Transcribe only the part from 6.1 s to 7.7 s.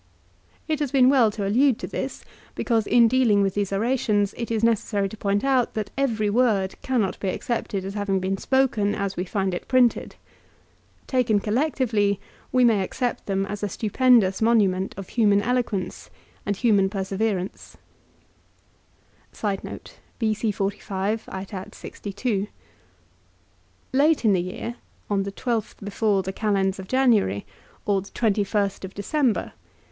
word cannot be ac